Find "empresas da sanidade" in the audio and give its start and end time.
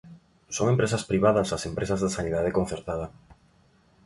1.69-2.55